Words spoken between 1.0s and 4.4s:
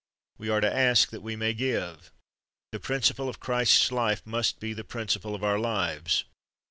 that we may give. The principle of Christ's life